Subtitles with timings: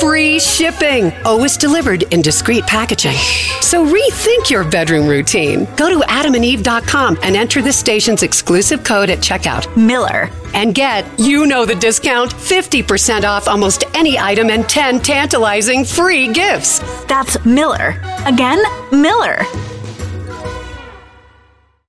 [0.00, 3.16] Free shipping, always delivered in discreet packaging.
[3.60, 5.66] So rethink your bedroom routine.
[5.76, 9.74] Go to adamandeve.com and enter the station's exclusive code at checkout.
[9.76, 10.28] Miller.
[10.54, 16.32] And get, you know the discount, 50% off almost any item and 10 tantalizing free
[16.32, 16.80] gifts.
[17.04, 18.00] That's Miller.
[18.26, 19.42] Again, Miller.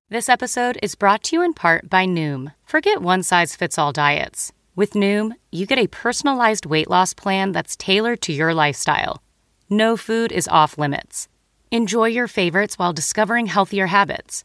[0.09, 2.53] This episode is brought to you in part by Noom.
[2.65, 4.53] Forget one size fits all diets.
[4.75, 9.21] With Noom, you get a personalized weight loss plan that's tailored to your lifestyle.
[9.69, 11.27] No food is off limits.
[11.69, 14.43] Enjoy your favorites while discovering healthier habits.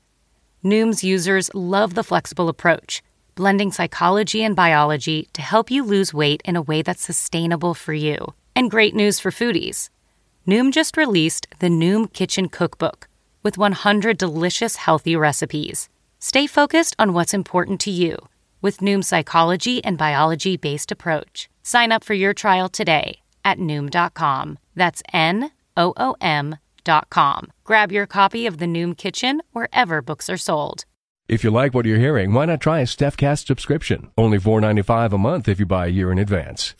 [0.62, 3.02] Noom's users love the flexible approach,
[3.36, 7.94] blending psychology and biology to help you lose weight in a way that's sustainable for
[7.94, 8.34] you.
[8.54, 9.88] And great news for foodies.
[10.46, 13.08] Noom just released the Noom Kitchen Cookbook
[13.42, 15.88] with 100 delicious healthy recipes.
[16.18, 18.28] Stay focused on what's important to you
[18.60, 21.48] with Noom's psychology and biology based approach.
[21.62, 24.58] Sign up for your trial today at Noom.com.
[24.74, 27.52] That's N O O M.com.
[27.64, 30.84] Grab your copy of The Noom Kitchen wherever books are sold.
[31.28, 34.10] If you like what you're hearing, why not try a StephCast subscription?
[34.16, 36.74] Only $4.95 a month if you buy a year in advance.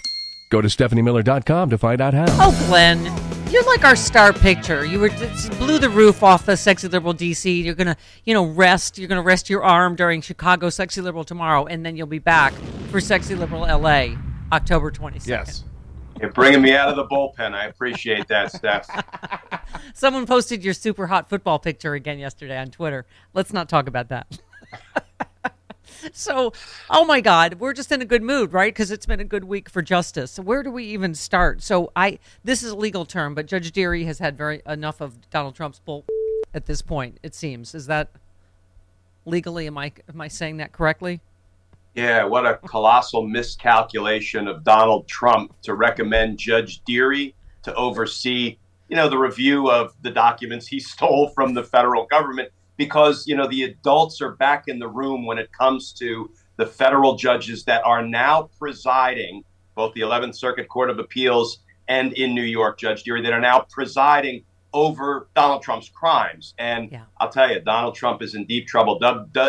[0.50, 2.24] Go to StephanieMiller.com to find out how.
[2.28, 3.04] Oh, Glenn,
[3.50, 4.84] you're like our star picture.
[4.84, 7.64] You were just blew the roof off the sexy liberal DC.
[7.64, 8.98] You're gonna, you know, rest.
[8.98, 12.52] You're gonna rest your arm during Chicago Sexy Liberal tomorrow, and then you'll be back
[12.90, 14.16] for Sexy Liberal LA,
[14.52, 15.26] October 22nd.
[15.26, 15.64] Yes.
[16.20, 17.54] You're bringing me out of the bullpen.
[17.54, 18.88] I appreciate that, Steph.
[19.94, 23.06] Someone posted your super hot football picture again yesterday on Twitter.
[23.34, 24.38] Let's not talk about that.
[26.12, 26.52] so,
[26.90, 28.72] oh my God, we're just in a good mood, right?
[28.72, 30.32] Because it's been a good week for justice.
[30.32, 31.62] So where do we even start?
[31.62, 35.30] So, I this is a legal term, but Judge Dearie has had very enough of
[35.30, 36.04] Donald Trump's bull
[36.54, 37.18] at this point.
[37.22, 38.10] It seems is that
[39.24, 39.66] legally?
[39.66, 41.20] Am I am I saying that correctly?
[41.94, 48.56] Yeah, what a colossal miscalculation of Donald Trump to recommend Judge Dearie to oversee,
[48.88, 53.36] you know, the review of the documents he stole from the federal government because, you
[53.36, 57.64] know, the adults are back in the room when it comes to the federal judges
[57.64, 59.44] that are now presiding,
[59.74, 63.40] both the 11th Circuit Court of Appeals and in New York, Judge Dearie, that are
[63.40, 66.54] now presiding over Donald Trump's crimes.
[66.58, 67.02] And Yeah.
[67.18, 68.98] I'll tell you, Donald Trump is in deep trouble.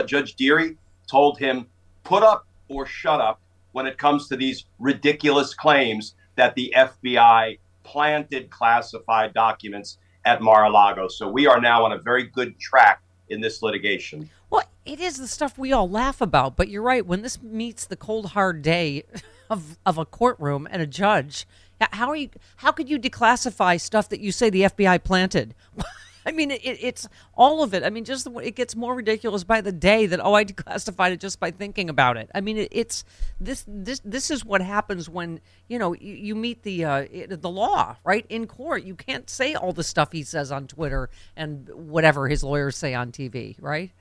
[0.05, 1.67] Judge Dearie told him,
[2.03, 3.39] put up or shut up
[3.73, 11.07] when it comes to these ridiculous claims that the FBI planted classified documents at Mar-a-Lago.
[11.07, 14.29] So we are now on a very good track in this litigation.
[14.49, 17.05] Well, it is the stuff we all laugh about, but you're right.
[17.05, 19.03] When this meets the cold hard day
[19.49, 21.47] of of a courtroom and a judge,
[21.91, 22.29] how are you?
[22.57, 25.55] How could you declassify stuff that you say the FBI planted?
[26.25, 27.83] I mean, it, it's all of it.
[27.83, 31.11] I mean, just the, it gets more ridiculous by the day that oh, I declassified
[31.11, 32.29] it just by thinking about it.
[32.35, 33.03] I mean, it, it's
[33.39, 37.41] this this this is what happens when you know you, you meet the uh, it,
[37.41, 38.83] the law right in court.
[38.83, 42.93] You can't say all the stuff he says on Twitter and whatever his lawyers say
[42.93, 43.91] on TV, right?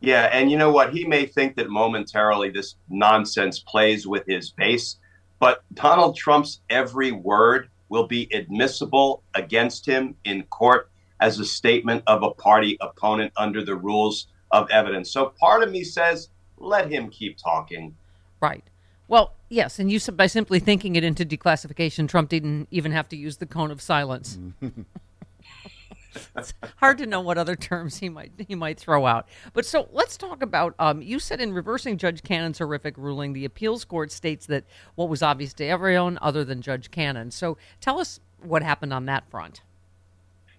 [0.00, 0.92] Yeah, and you know what?
[0.92, 4.96] He may think that momentarily this nonsense plays with his base,
[5.40, 10.90] but Donald Trump's every word will be admissible against him in court
[11.20, 15.10] as a statement of a party opponent under the rules of evidence.
[15.10, 17.94] So part of me says, let him keep talking.
[18.40, 18.64] Right.
[19.08, 23.08] Well, yes, and you said by simply thinking it into declassification, Trump didn't even have
[23.08, 24.38] to use the cone of silence.
[26.36, 29.26] it's hard to know what other terms he might he might throw out.
[29.54, 30.74] But so let's talk about.
[30.78, 34.64] Um, you said in reversing Judge Cannon's horrific ruling, the appeals court states that
[34.94, 37.30] what was obvious to everyone other than Judge Cannon.
[37.30, 39.62] So tell us what happened on that front.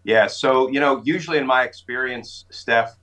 [0.09, 2.97] Yeah, so, you know, usually in my experience, Steph,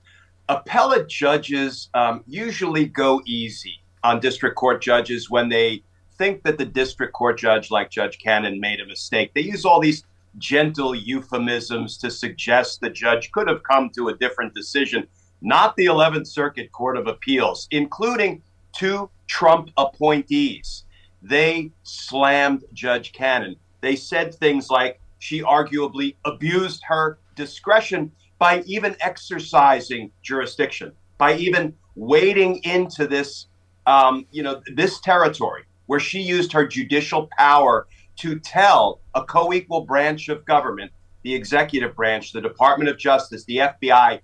[0.49, 5.83] appellate judges um, usually go easy on district court judges when they
[6.17, 9.31] think that the district court judge, like Judge Cannon, made a mistake.
[9.33, 10.03] They use all these
[10.37, 15.07] gentle euphemisms to suggest the judge could have come to a different decision.
[15.41, 18.43] Not the 11th Circuit Court of Appeals, including
[18.73, 20.83] two Trump appointees.
[21.21, 23.55] They slammed Judge Cannon.
[23.79, 28.09] They said things like she arguably abused her discretion
[28.39, 30.93] by even exercising jurisdiction.
[31.17, 33.47] by even wading into this,
[33.87, 39.81] um, you know, this territory where she used her judicial power to tell a co-equal
[39.81, 40.91] branch of government,
[41.23, 44.21] the executive branch, the Department of Justice, the FBI,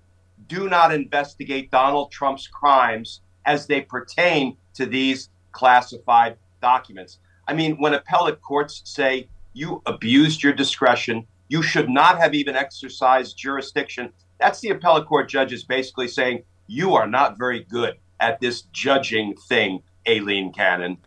[0.48, 7.18] do not investigate Donald Trump's crimes as they pertain to these classified documents.
[7.48, 12.56] I mean, when appellate courts say you abused your discretion, you should not have even
[12.56, 18.40] exercised jurisdiction, that's the appellate court judges basically saying you are not very good at
[18.40, 20.98] this judging thing, Aileen Cannon.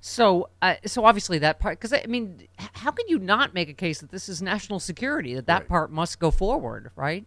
[0.00, 3.74] So, uh, so obviously that part, because I mean, how can you not make a
[3.74, 5.68] case that this is national security, that that right.
[5.68, 7.26] part must go forward, right?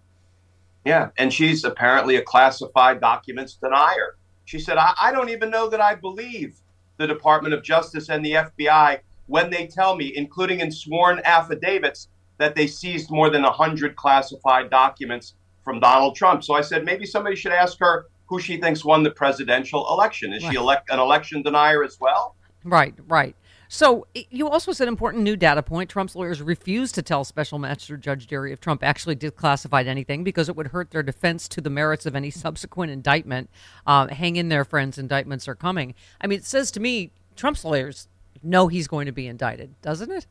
[0.83, 4.17] Yeah, and she's apparently a classified documents denier.
[4.45, 6.57] She said, I, I don't even know that I believe
[6.97, 8.99] the Department of Justice and the FBI
[9.33, 12.07] when they tell me, including in sworn affidavits,
[12.37, 15.33] that they seized more than 100 classified documents
[15.63, 16.43] from Donald Trump.
[16.43, 20.33] So I said, maybe somebody should ask her who she thinks won the presidential election.
[20.33, 20.51] Is right.
[20.51, 22.35] she elect- an election denier as well?
[22.63, 23.35] Right, right.
[23.69, 25.89] So you also said important new data point.
[25.89, 30.47] Trump's lawyers refused to tell Special Master Judge Dearie if Trump actually declassified anything because
[30.47, 33.49] it would hurt their defense to the merits of any subsequent indictment.
[33.87, 34.99] Uh, hang in there, friends.
[34.99, 35.95] Indictments are coming.
[36.21, 38.07] I mean, it says to me, Trump's lawyers
[38.41, 40.27] know he's going to be indicted, doesn't it?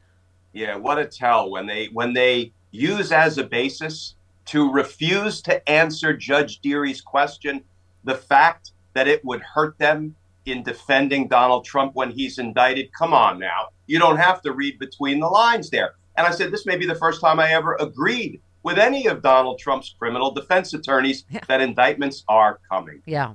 [0.52, 4.16] Yeah, what a tell when they when they use as a basis
[4.46, 7.62] to refuse to answer Judge Dearie's question
[8.04, 10.14] the fact that it would hurt them
[10.44, 12.92] in defending Donald Trump when he's indicted.
[12.92, 13.68] Come on now.
[13.86, 15.94] You don't have to read between the lines there.
[16.16, 19.22] And I said, this may be the first time I ever agreed with any of
[19.22, 21.40] Donald Trump's criminal defense attorneys yeah.
[21.48, 23.02] that indictments are coming.
[23.06, 23.34] Yeah.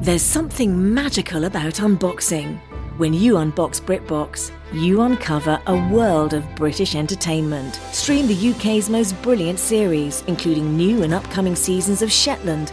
[0.00, 2.58] There's something magical about unboxing.
[2.96, 7.74] When you unbox BritBox, you uncover a world of British entertainment.
[7.92, 12.72] Stream the UK's most brilliant series, including new and upcoming seasons of Shetland,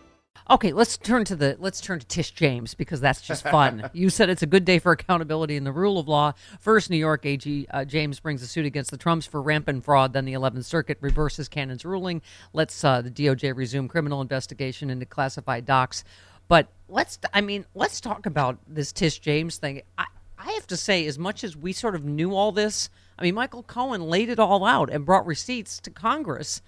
[0.51, 3.89] Okay, let's turn to the let's turn to Tish James because that's just fun.
[3.93, 6.33] you said it's a good day for accountability and the rule of law.
[6.59, 10.11] First, New York AG uh, James brings a suit against the Trumps for rampant fraud.
[10.11, 12.21] Then the 11th Circuit reverses Cannon's ruling.
[12.51, 16.03] Let's uh, the DOJ resume criminal investigation into classified docs.
[16.49, 19.83] But let's I mean let's talk about this Tish James thing.
[19.97, 20.03] I,
[20.37, 23.35] I have to say, as much as we sort of knew all this, I mean
[23.35, 26.61] Michael Cohen laid it all out and brought receipts to Congress.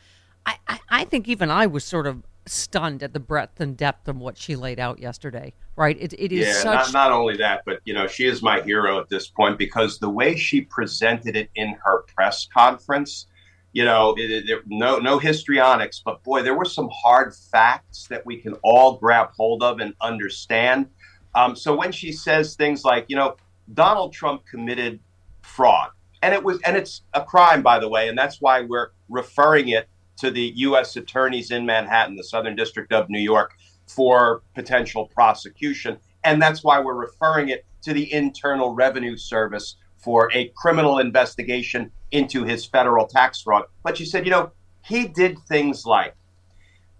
[0.45, 4.07] I, I, I think even I was sort of stunned at the breadth and depth
[4.07, 5.53] of what she laid out yesterday.
[5.75, 5.97] Right?
[5.99, 6.93] It, it is yeah, such...
[6.93, 9.99] not, not only that, but you know, she is my hero at this point because
[9.99, 13.27] the way she presented it in her press conference,
[13.71, 18.23] you know, it, it, no no histrionics, but boy, there were some hard facts that
[18.25, 20.87] we can all grab hold of and understand.
[21.33, 23.35] Um, so when she says things like, you know,
[23.73, 24.99] Donald Trump committed
[25.41, 25.89] fraud,
[26.21, 29.69] and it was and it's a crime, by the way, and that's why we're referring
[29.69, 30.95] it to the U.S.
[30.95, 33.53] attorneys in Manhattan, the Southern District of New York,
[33.87, 35.97] for potential prosecution.
[36.23, 41.91] And that's why we're referring it to the Internal Revenue Service for a criminal investigation
[42.11, 43.65] into his federal tax fraud.
[43.83, 44.51] But she said, you know,
[44.83, 46.15] he did things like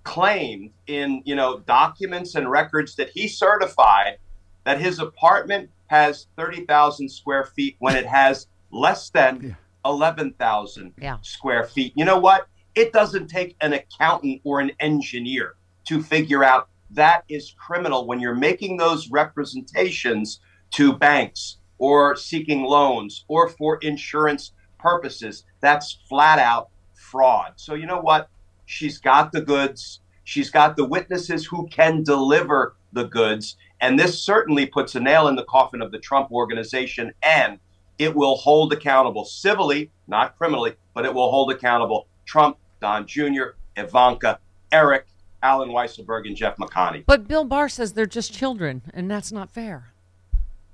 [0.04, 4.18] claimed in, you know, documents and records that he certified
[4.66, 9.56] that his apartment has 30,000 square feet when it has less than
[9.86, 11.18] 11,000 yeah.
[11.22, 11.94] square feet.
[11.96, 12.48] You know what?
[12.76, 18.20] It doesn't take an accountant or an engineer to figure out that is criminal when
[18.20, 20.40] you're making those representations
[20.72, 25.44] to banks or seeking loans or for insurance purposes.
[25.60, 27.54] That's flat out fraud.
[27.58, 28.30] So, you know what?
[28.66, 30.00] She's got the goods.
[30.24, 33.58] She's got the witnesses who can deliver the goods.
[33.82, 37.12] And this certainly puts a nail in the coffin of the Trump organization.
[37.22, 37.60] And
[38.00, 43.56] it will hold accountable civilly, not criminally, but it will hold accountable Trump, Don Jr.,
[43.78, 44.40] Ivanka,
[44.74, 45.08] Eric,
[45.42, 47.06] Allen Weisselberg, and Jeff McConney.
[47.08, 49.94] But Bill Barr says they're just children, and that's not fair.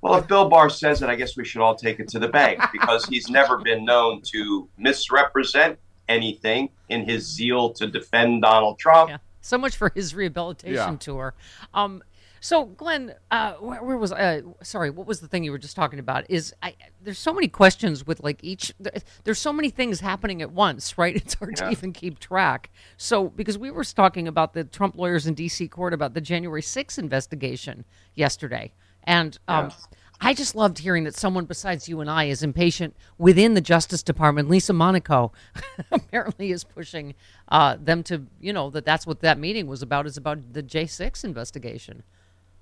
[0.01, 2.27] Well, if Bill Barr says it, I guess we should all take it to the
[2.27, 8.79] bank because he's never been known to misrepresent anything in his zeal to defend Donald
[8.79, 9.11] Trump.
[9.11, 9.17] Yeah.
[9.41, 10.95] So much for his rehabilitation Yeah.
[10.99, 11.35] tour.
[11.75, 12.01] Um,
[12.41, 15.75] so Glenn, uh, where, where was uh, sorry, what was the thing you were just
[15.75, 16.25] talking about?
[16.29, 18.93] Is I there's so many questions with like each there-
[19.23, 21.15] there's so many things happening at once, right?
[21.15, 22.69] It's hard to even keep track.
[22.97, 25.67] So because we were talking about the Trump lawyers in D.C.
[25.67, 29.87] court about the January 6th investigation yesterday, and um, Yes.
[30.21, 34.03] I just loved hearing that someone besides you and I is impatient within the Justice
[34.03, 34.49] Department.
[34.49, 35.31] Lisa Monaco
[35.91, 37.15] apparently is pushing
[37.47, 40.05] uh, them to, you know, that that's what that meeting was about.
[40.05, 42.03] Is about the J6 investigation.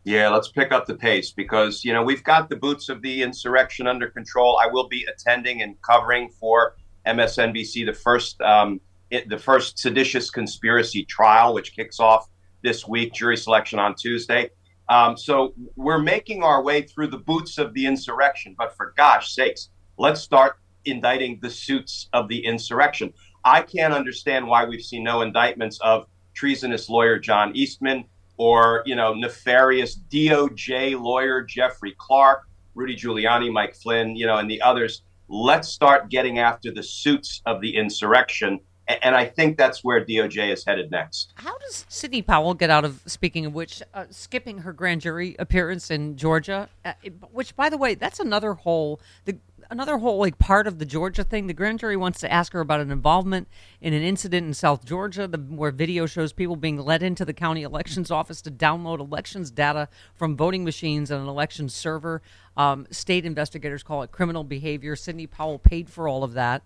[0.07, 3.21] Yeah, let's pick up the pace because, you know, we've got the boots of the
[3.21, 4.57] insurrection under control.
[4.57, 8.79] I will be attending and covering for MSNBC the first um,
[9.11, 12.29] it, the first seditious conspiracy trial, which kicks off
[12.63, 14.49] this week, jury selection on Tuesday.
[14.87, 18.55] Um, so we're making our way through the boots of the insurrection.
[18.57, 23.11] But for gosh sakes, let's start indicting the suits of the insurrection.
[23.43, 28.05] I can't understand why we've seen no indictments of treasonous lawyer John Eastman
[28.37, 32.43] or you know nefarious DOJ lawyer Jeffrey Clark,
[32.75, 35.03] Rudy Giuliani, Mike Flynn, you know, and the others.
[35.29, 40.53] Let's start getting after the suits of the insurrection, and I think that's where DOJ
[40.53, 41.33] is headed next.
[41.35, 45.35] How does Sidney Powell get out of, speaking of which, uh, skipping her grand jury
[45.37, 46.69] appearance in Georgia?
[46.85, 46.93] Uh,
[47.33, 49.37] which, by the way, that's another whole the
[49.69, 51.47] another whole like part of the Georgia thing.
[51.47, 53.47] The grand jury wants to ask her about an involvement
[53.81, 57.33] in an incident in South Georgia, the, where video shows people being led into the
[57.33, 62.21] county elections office to download elections data from voting machines and an election server.
[62.55, 64.95] Um, state investigators call it criminal behavior.
[64.95, 66.63] Sidney Powell paid for all of that,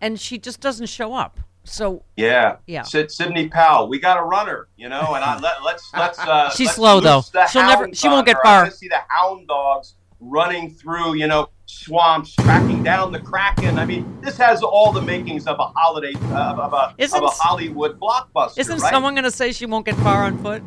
[0.00, 1.40] and she just doesn't show up.
[1.64, 2.82] So Yeah, Yeah.
[2.82, 6.18] Sid, Sidney Powell, we got a runner, you know, and I, let, let's let's.
[6.18, 7.22] Uh, She's let's slow, though.
[7.50, 7.92] She'll never.
[7.92, 8.64] She won't get far.
[8.64, 13.78] I see the hound dogs running through, you know, swamps, tracking down the kraken.
[13.78, 17.24] I mean, this has all the makings of a holiday uh, of a Isn't of
[17.24, 18.58] a Hollywood blockbuster.
[18.58, 18.90] Isn't right?
[18.90, 20.62] someone going to say she won't get far on foot?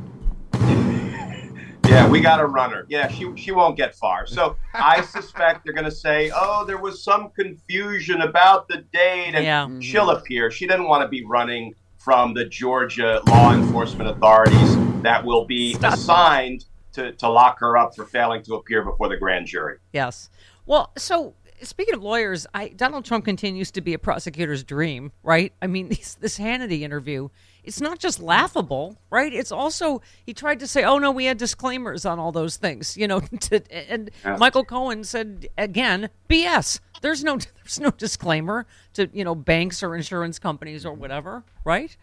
[1.86, 2.86] Yeah, we got a runner.
[2.88, 4.26] Yeah, she she won't get far.
[4.26, 9.36] So I suspect they're going to say, "Oh, there was some confusion about the date,"
[9.36, 9.68] and Yeah.
[9.80, 10.50] she'll appear.
[10.50, 15.78] She didn't want to be running from the Georgia law enforcement authorities that will be
[15.84, 19.78] assigned to, to lock her up for failing to appear before the grand jury.
[19.92, 20.30] Yes.
[20.66, 25.54] Well, so speaking of lawyers, I, Donald Trump continues to be a prosecutor's dream, right?
[25.62, 27.30] I mean, this, this Hannity interview,
[27.64, 29.34] it's not just laughable, right?
[29.34, 32.98] It's also he tried to say, "Oh no, we had disclaimers on all those things,"
[32.98, 33.22] you know.
[33.44, 34.38] To, and Yeah.
[34.38, 36.80] Michael Cohen said again, "BS.
[37.02, 41.96] There's no there's no disclaimer to you know banks or insurance companies or whatever, right?"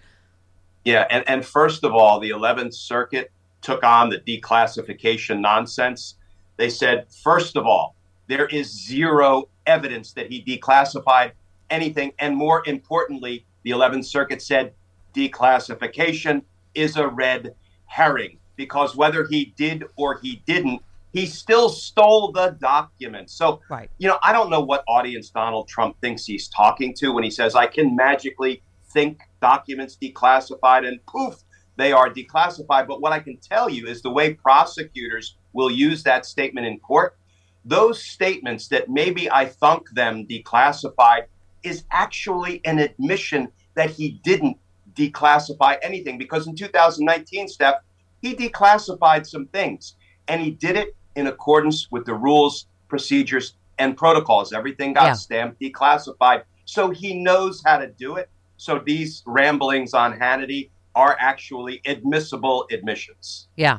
[0.84, 6.14] Yeah, and, and first of all, the 11th Circuit took on the declassification nonsense.
[6.56, 7.96] They said, first of all,
[8.30, 11.32] there is zero evidence that he declassified
[11.68, 12.12] anything.
[12.20, 14.72] And more importantly, the 11th Circuit said
[15.14, 16.42] declassification
[16.74, 17.54] is a red
[17.86, 20.80] herring because whether he did or he didn't,
[21.12, 23.34] he still stole the documents.
[23.34, 23.90] So, Right.
[23.98, 27.30] you know, I don't know what audience Donald Trump thinks he's talking to when he
[27.30, 31.42] says, I can magically think documents declassified and poof,
[31.76, 32.86] they are declassified.
[32.86, 36.78] But what I can tell you is the way prosecutors will use that statement in
[36.78, 37.16] court,
[37.64, 41.24] those statements that maybe I thunk them declassified
[41.62, 44.56] is actually an admission that he didn't
[44.94, 47.76] declassify anything because in 2019, Steph,
[48.22, 49.96] he declassified some things
[50.28, 54.52] and he did it in accordance with the rules, procedures, and protocols.
[54.52, 55.12] Everything got Yeah.
[55.14, 56.42] stamped declassified.
[56.64, 58.28] So he knows how to do it.
[58.56, 63.48] So these ramblings on Hannity are actually admissible admissions.
[63.56, 63.78] Yeah.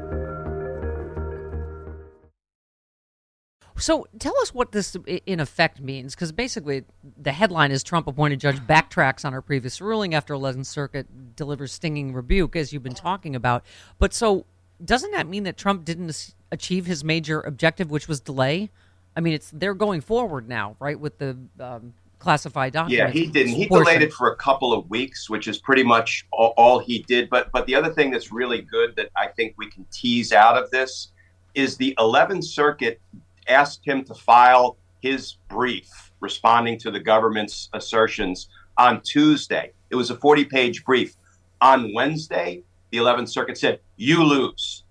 [3.81, 4.95] So tell us what this
[5.25, 6.85] in effect means, because basically
[7.17, 11.73] the headline is Trump appointed judge backtracks on her previous ruling after 11th Circuit delivers
[11.73, 13.65] stinging rebuke, as you've been talking about.
[13.97, 14.45] But so
[14.83, 18.69] doesn't that mean that Trump didn't achieve his major objective, which was delay?
[19.15, 22.97] I mean, it's they're going forward now, right, with the um, classified documents.
[22.97, 23.53] Yeah, he didn't.
[23.53, 23.85] He portion.
[23.85, 27.29] delayed it for a couple of weeks, which is pretty much all, all he did.
[27.29, 30.55] But but the other thing that's really good that I think we can tease out
[30.55, 31.09] of this
[31.53, 33.01] is the 11th Circuit
[33.51, 39.73] asked him to file his brief responding to the government's assertions on Tuesday.
[39.89, 41.15] It was a 40 page brief.
[41.59, 44.83] On Wednesday, the 11th Circuit said, You lose.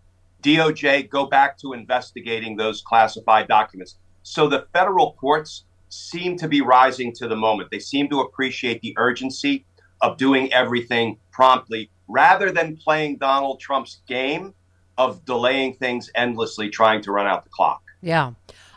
[0.43, 3.99] DOJ, go back to investigating those classified documents.
[4.23, 7.71] So the federal courts seem to be rising to the moment.
[7.71, 9.64] They seem to appreciate the urgency
[10.00, 14.55] of doing everything promptly rather than playing Donald Trump's game
[14.97, 17.83] of delaying things endlessly, trying to run out the clock.
[18.00, 18.33] Yeah.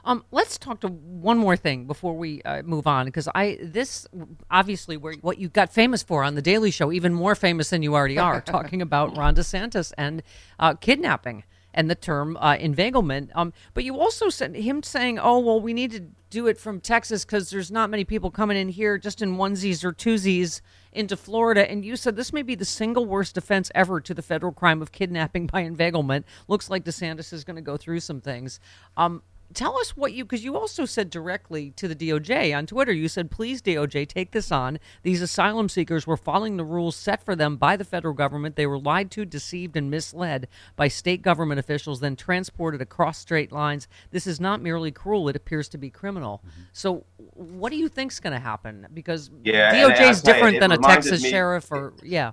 [0.06, 4.06] Um, let's talk to one more thing before we uh, move on, because I this
[4.52, 7.84] obviously where what you got famous for on the Daily Show, even more famous than
[7.84, 10.22] you already are, talking about Ron DeSantis and
[10.60, 13.32] uh, kidnapping and the term uh, inveiglement.
[13.34, 16.04] Um, but you also said him saying, "Oh well, we need to
[16.34, 19.84] do it from Texas because there's not many people coming in here just in onesies
[19.84, 20.62] or twosies
[20.92, 24.24] into Florida." And you said this may be the single worst offense ever to the
[24.24, 26.26] federal crime of kidnapping by inveiglement.
[26.48, 28.60] Looks like DeSantis is going to go through some things.
[28.98, 29.22] Um,
[29.54, 32.92] tell us what you because you also said directly to the DOJ on Twitter.
[32.92, 34.80] You said, "Please, DOJ, take this on.
[35.04, 38.56] These asylum seekers were following the rules set for them by the federal government.
[38.56, 43.52] They were lied to, deceived, and misled by state government officials, then transported across straight
[43.52, 43.88] lines.
[44.12, 46.62] This is not merely cruel; it appears to be criminal." Mm-hmm.
[46.74, 48.88] So, what do you think's going to happen?
[48.94, 52.32] Because yeah, DOJ is different than a Texas me, sheriff, or yeah.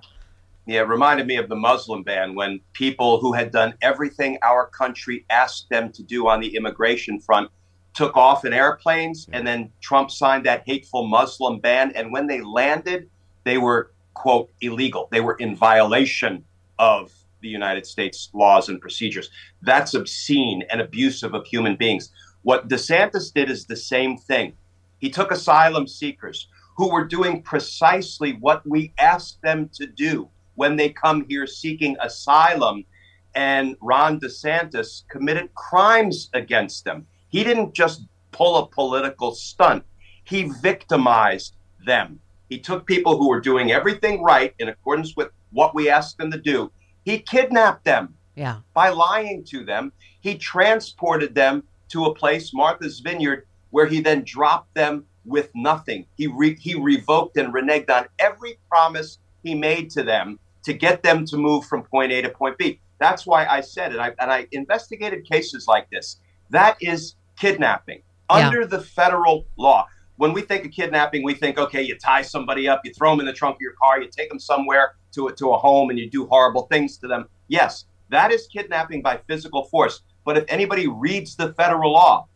[0.71, 4.67] Yeah, it reminded me of the Muslim ban when people who had done everything our
[4.67, 7.51] country asked them to do on the immigration front
[7.93, 11.91] took off in airplanes, and then Trump signed that hateful Muslim ban.
[11.93, 13.09] And when they landed,
[13.43, 15.09] they were, quote, illegal.
[15.11, 16.45] They were in violation
[16.79, 17.11] of
[17.41, 19.29] the United States laws and procedures.
[19.61, 22.13] That's obscene and abusive of human beings.
[22.43, 24.53] What DeSantis did is the same thing.
[24.99, 30.75] He took asylum seekers who were doing precisely what we asked them to do when
[30.75, 32.85] they come here seeking asylum.
[33.33, 37.07] And Ron DeSantis committed crimes against them.
[37.29, 39.83] He didn't just pull a political stunt,
[40.23, 42.19] he victimized them.
[42.49, 46.31] He took people who were doing everything right in accordance with what we asked them
[46.31, 46.71] to do.
[47.05, 48.57] He kidnapped them yeah.
[48.73, 49.91] by lying to them.
[50.19, 56.05] He transported them to a place, Martha's Vineyard, where he then dropped them with nothing.
[56.17, 61.03] He re- he revoked and reneged on every promise he made to them to get
[61.03, 62.79] them to move from point A to point B.
[62.99, 63.99] That's why I said it.
[63.99, 66.19] I, and I investigated cases like this.
[66.51, 69.87] That is kidnapping under the federal law.
[70.17, 73.21] When we think of kidnapping, we think, okay, you tie somebody up, you throw them
[73.21, 75.89] in the trunk of your car, you take them somewhere to a, to a home,
[75.89, 77.25] and you do horrible things to them.
[77.47, 80.01] Yes, that is kidnapping by physical force.
[80.23, 82.27] But if anybody reads the federal law,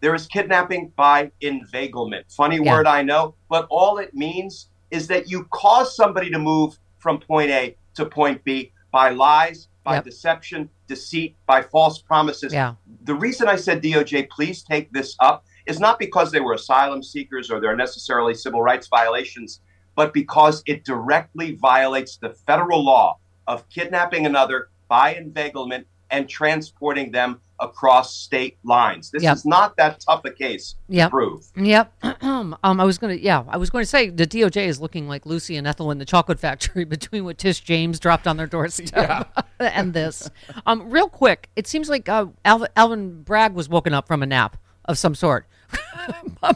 [0.00, 2.26] there is kidnapping by inveiglement.
[2.30, 2.72] Funny yeah.
[2.72, 7.18] word, I know, but all it means is that you cause somebody to move from
[7.18, 10.04] point A to point B by lies, by yep.
[10.04, 12.52] deception, deceit, by false promises.
[12.52, 12.74] Yeah.
[13.04, 17.02] The reason I said DOJ, please take this up, is not because they were asylum
[17.02, 19.60] seekers or they're necessarily civil rights violations,
[19.94, 27.10] but because it directly violates the federal law of kidnapping another by inveiglement and transporting
[27.10, 29.10] them across state lines.
[29.10, 29.36] This yep.
[29.36, 31.06] is not that tough a case yep.
[31.06, 31.46] to prove.
[31.56, 31.92] Yep.
[32.22, 35.08] um, I was going to, yeah, I was going to say the DOJ is looking
[35.08, 38.46] like Lucy and Ethel in the chocolate factory between what Tish James dropped on their
[38.46, 39.44] doorstep yeah.
[39.74, 40.30] and this.
[40.66, 44.26] Um, real quick, it seems like uh, Alvin, Alvin Bragg was woken up from a
[44.26, 45.46] nap of some sort.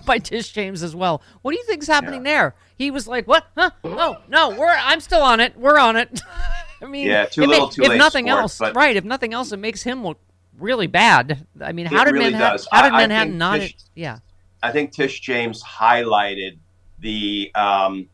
[0.06, 1.20] by Tish James as well.
[1.42, 2.32] What do you think's happening yeah.
[2.32, 2.54] there?
[2.78, 3.44] He was like, "What?
[3.56, 3.70] Huh?
[3.82, 5.56] No, no, we're I'm still on it.
[5.56, 6.20] We're on it."
[6.82, 7.94] I mean, yeah, too little, may, too if late.
[7.96, 8.76] If nothing sport, else, but...
[8.76, 8.96] right?
[8.96, 10.18] If nothing else, it makes him look
[10.58, 11.46] really bad.
[11.60, 12.56] I mean, how it did really Manhattan?
[12.56, 12.68] Does.
[12.70, 13.60] How did I, Manhattan I not?
[13.60, 14.18] Tish, yeah,
[14.62, 16.58] I think Tish James highlighted
[16.98, 18.08] the um,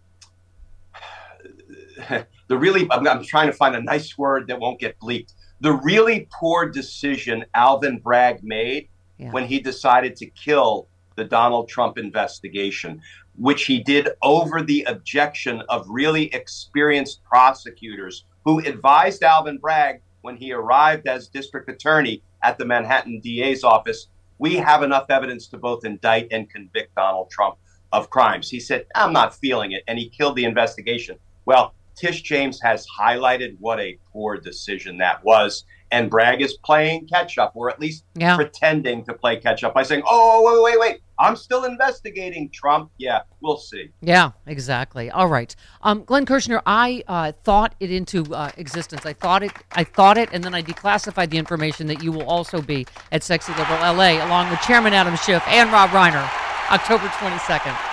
[2.49, 2.87] the really.
[2.91, 5.35] I'm, I'm, trying to find a nice word that won't get bleeped.
[5.61, 9.31] The really poor decision Alvin Bragg made yeah.
[9.31, 13.01] when he decided to kill the Donald Trump investigation,
[13.37, 20.37] which he did over the objection of really experienced prosecutors who advised Alvin Bragg when
[20.37, 24.09] he arrived as district attorney at the Manhattan DA's office,
[24.39, 27.59] we have enough evidence to both indict and convict Donald Trump
[27.93, 28.51] of crimes.
[28.51, 29.85] He said, I'm not feeling it.
[29.87, 31.17] And he killed the investigation.
[31.45, 35.65] Well, Tish James has highlighted what a poor decision that was.
[35.93, 38.35] And Bragg is playing catch up, or at least Yeah.
[38.37, 42.91] pretending to play catch up by saying, oh, wait, wait, wait, I'm still investigating Trump.
[42.99, 43.91] Yeah, we'll see.
[44.03, 45.11] Yeah, exactly.
[45.11, 49.07] All right, um, Glenn Kirschner, I uh, thought it into uh, existence.
[49.07, 49.53] I thought it.
[49.73, 53.23] I thought it, and then I declassified the information that you will also be at
[53.23, 56.29] Sexy Liberal LA, along with Chairman Adam Schiff and Rob Reiner,
[56.71, 57.77] October twenty second.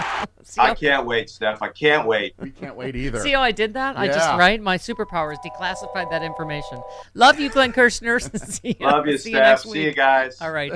[0.57, 1.62] I can't wait, Steph.
[1.62, 2.36] I can't wait.
[2.38, 3.19] We can't wait either.
[3.19, 3.97] See how I did that?
[3.97, 4.62] I just right.
[4.62, 6.81] My superpowers declassified that information.
[7.13, 8.19] Love you, Glenn Kirschner.
[8.36, 9.43] see you, Love you, see Steph.
[9.43, 10.41] next See you guys.
[10.41, 10.73] All right.